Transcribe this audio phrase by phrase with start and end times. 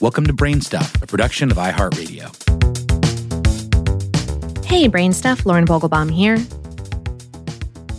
[0.00, 2.24] Welcome to Brainstuff, a production of iHeartRadio.
[4.64, 6.38] Hey, Brainstuff, Lauren Vogelbaum here.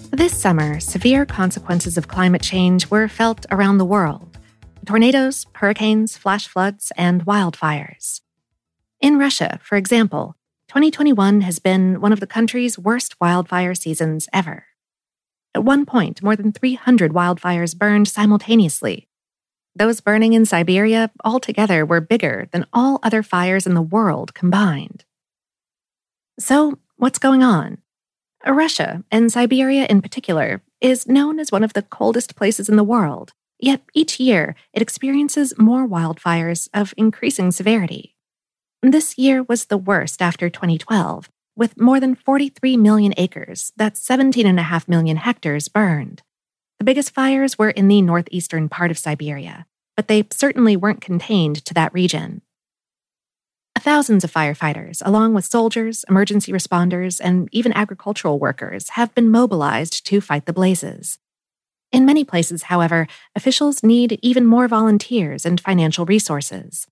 [0.10, 4.36] This summer, severe consequences of climate change were felt around the world
[4.84, 8.22] tornadoes, hurricanes, flash floods, and wildfires.
[8.99, 10.36] In Russia, for example,
[10.70, 14.65] 2021 has been one of the country's worst wildfire seasons ever.
[15.54, 19.08] At one point, more than 300 wildfires burned simultaneously,
[19.76, 25.05] those burning in Siberia altogether were bigger than all other fires in the world combined.
[26.40, 27.77] So, what's going on?
[28.46, 32.84] Russia, and Siberia in particular, is known as one of the coldest places in the
[32.84, 38.16] world, yet each year it experiences more wildfires of increasing severity.
[38.82, 44.88] This year was the worst after 2012, with more than 43 million acres, that's 17.5
[44.88, 46.24] million hectares, burned.
[46.81, 51.63] The biggest fires were in the northeastern part of Siberia, but they certainly weren't contained
[51.66, 52.41] to that region.
[53.77, 60.07] Thousands of firefighters, along with soldiers, emergency responders, and even agricultural workers, have been mobilized
[60.07, 61.20] to fight the blazes.
[61.91, 66.88] In many places, however, officials need even more volunteers and financial resources.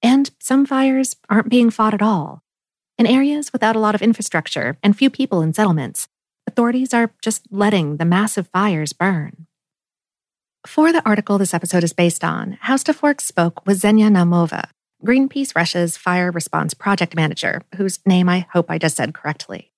[0.00, 2.44] And some fires aren't being fought at all.
[2.96, 6.06] In areas without a lot of infrastructure and few people in settlements,
[6.46, 9.46] authorities are just letting the massive fires burn.
[10.66, 14.68] For the article this episode is based on, HowStuffWorks spoke with Xenia Naumova,
[15.04, 19.72] Greenpeace Russia's fire response project manager, whose name I hope I just said correctly.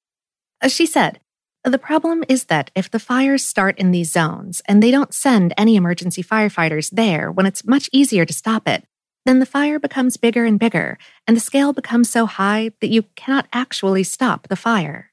[0.60, 1.20] As she said,
[1.64, 5.54] the problem is that if the fires start in these zones and they don't send
[5.56, 8.84] any emergency firefighters there when it's much easier to stop it,
[9.24, 13.04] then the fire becomes bigger and bigger, and the scale becomes so high that you
[13.16, 15.10] cannot actually stop the fire.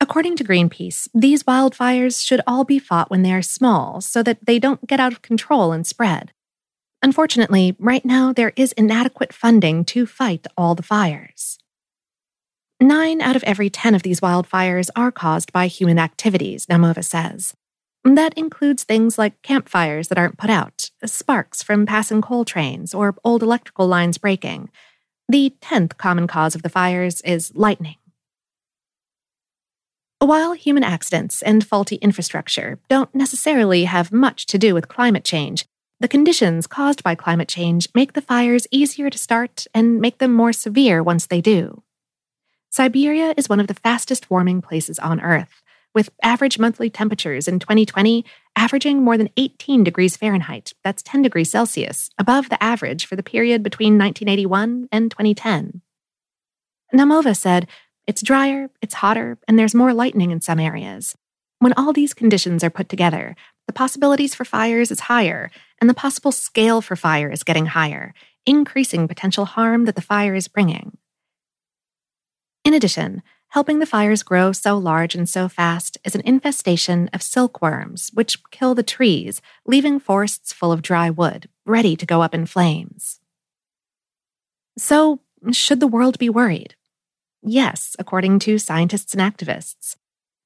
[0.00, 4.44] According to Greenpeace, these wildfires should all be fought when they are small so that
[4.44, 6.32] they don't get out of control and spread.
[7.02, 11.58] Unfortunately, right now there is inadequate funding to fight all the fires.
[12.80, 17.54] Nine out of every 10 of these wildfires are caused by human activities, Naumova says.
[18.04, 23.14] That includes things like campfires that aren't put out, sparks from passing coal trains, or
[23.24, 24.70] old electrical lines breaking.
[25.28, 27.96] The 10th common cause of the fires is lightning.
[30.24, 35.66] While human accidents and faulty infrastructure don't necessarily have much to do with climate change,
[36.00, 40.32] the conditions caused by climate change make the fires easier to start and make them
[40.32, 41.82] more severe once they do.
[42.70, 45.62] Siberia is one of the fastest warming places on Earth,
[45.94, 48.24] with average monthly temperatures in 2020
[48.56, 53.22] averaging more than 18 degrees Fahrenheit, that's 10 degrees Celsius, above the average for the
[53.22, 55.82] period between 1981 and 2010.
[56.94, 57.66] Naumova said
[58.06, 61.16] it's drier, it's hotter, and there's more lightning in some areas.
[61.58, 65.50] When all these conditions are put together, the possibilities for fires is higher,
[65.80, 68.12] and the possible scale for fire is getting higher,
[68.44, 70.98] increasing potential harm that the fire is bringing.
[72.64, 77.22] In addition, helping the fires grow so large and so fast is an infestation of
[77.22, 82.34] silkworms, which kill the trees, leaving forests full of dry wood, ready to go up
[82.34, 83.20] in flames.
[84.76, 85.20] So,
[85.52, 86.74] should the world be worried?
[87.46, 89.96] Yes, according to scientists and activists.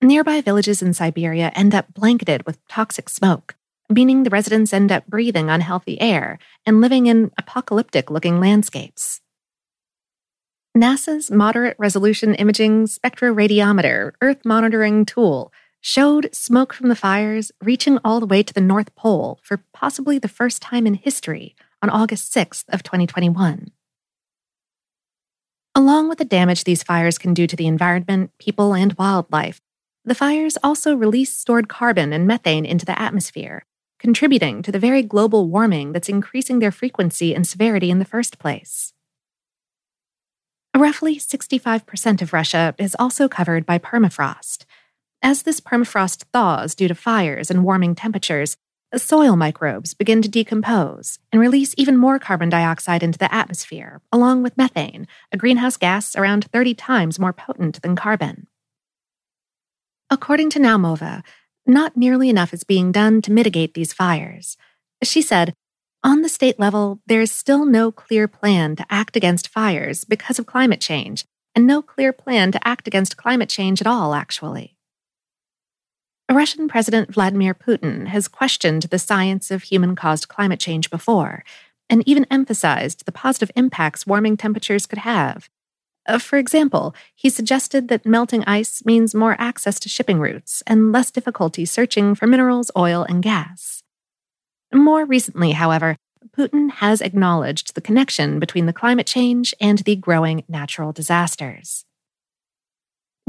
[0.03, 3.55] Nearby villages in Siberia end up blanketed with toxic smoke,
[3.89, 9.21] meaning the residents end up breathing unhealthy air and living in apocalyptic looking landscapes.
[10.77, 18.19] NASA's Moderate Resolution Imaging Spectroradiometer Earth monitoring tool showed smoke from the fires reaching all
[18.19, 22.35] the way to the North Pole for possibly the first time in history on August
[22.35, 23.71] 6th of 2021.
[25.79, 29.61] Along with the damage these fires can do to the environment, people, and wildlife,
[30.05, 33.65] the fires also release stored carbon and methane into the atmosphere,
[34.01, 38.41] contributing to the very global warming that's increasing their frequency and severity in the first
[38.41, 38.93] place.
[40.77, 44.65] Roughly 65% of Russia is also covered by permafrost.
[45.23, 48.57] As this permafrost thaws due to fires and warming temperatures,
[48.97, 54.43] soil microbes begin to decompose and release even more carbon dioxide into the atmosphere, along
[54.43, 58.47] with methane, a greenhouse gas around 30 times more potent than carbon.
[60.09, 61.23] According to Naumova,
[61.67, 64.57] not nearly enough is being done to mitigate these fires.
[65.03, 65.55] She said,
[66.03, 70.39] on the state level, there is still no clear plan to act against fires because
[70.39, 74.78] of climate change, and no clear plan to act against climate change at all, actually.
[76.31, 81.43] Russian President Vladimir Putin has questioned the science of human caused climate change before,
[81.89, 85.49] and even emphasized the positive impacts warming temperatures could have.
[86.07, 90.93] Uh, for example, he suggested that melting ice means more access to shipping routes and
[90.93, 93.83] less difficulty searching for minerals, oil, and gas.
[94.73, 95.97] More recently, however,
[96.37, 101.87] Putin has acknowledged the connection between the climate change and the growing natural disasters.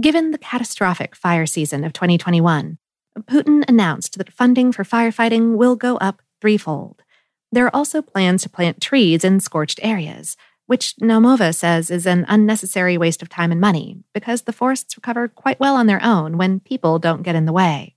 [0.02, 2.78] Given the catastrophic fire season of 2021,
[3.24, 7.04] Putin announced that funding for firefighting will go up threefold.
[7.52, 10.38] There are also plans to plant trees in scorched areas,
[10.68, 15.28] which Naumova says is an unnecessary waste of time and money because the forests recover
[15.28, 17.96] quite well on their own when people don't get in the way.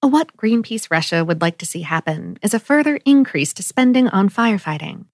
[0.00, 4.30] What Greenpeace Russia would like to see happen is a further increase to spending on
[4.30, 5.06] firefighting.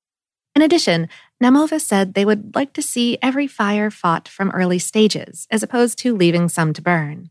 [0.55, 1.09] In addition,
[1.43, 5.99] Naumova said they would like to see every fire fought from early stages, as opposed
[5.99, 7.31] to leaving some to burn.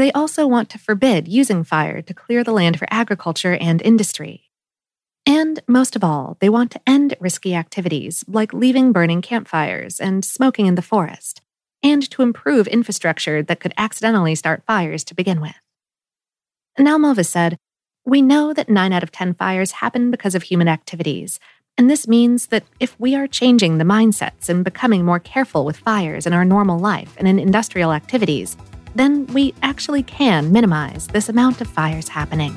[0.00, 4.44] They also want to forbid using fire to clear the land for agriculture and industry.
[5.26, 10.24] And most of all, they want to end risky activities like leaving burning campfires and
[10.24, 11.42] smoking in the forest,
[11.82, 15.60] and to improve infrastructure that could accidentally start fires to begin with.
[16.78, 17.58] Naumova said,
[18.06, 21.38] We know that 9 out of 10 fires happen because of human activities,
[21.76, 25.76] and this means that if we are changing the mindsets and becoming more careful with
[25.76, 28.56] fires in our normal life and in industrial activities,
[28.94, 32.54] then we actually can minimize this amount of fires happening.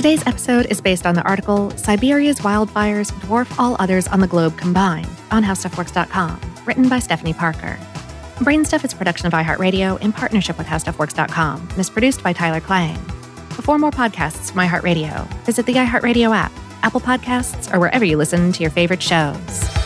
[0.00, 4.56] Today's episode is based on the article Siberia's Wildfires Dwarf All Others on the Globe
[4.56, 7.78] Combined on HowStuffWorks.com, written by Stephanie Parker.
[8.36, 12.62] Brainstuff is a production of iHeartRadio in partnership with HowStuffWorks.com and is produced by Tyler
[12.62, 12.96] Klang.
[13.50, 16.52] For more podcasts from iHeartRadio, visit the iHeartRadio app,
[16.82, 19.79] Apple Podcasts, or wherever you listen to your favorite shows.